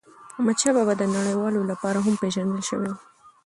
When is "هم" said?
2.05-2.15